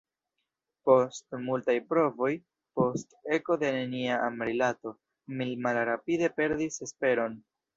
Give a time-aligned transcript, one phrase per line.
[0.89, 2.31] Post multaj provoj,
[2.79, 4.95] post eko de nenia amrilato,
[5.43, 7.39] mi malrapide perdis esperon.